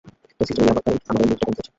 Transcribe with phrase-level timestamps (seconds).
[0.37, 1.69] তো, সিস্টেমের নিরাপত্তা-ই আমাদের মৃত্যু ডেকে আনতে যাচ্ছে?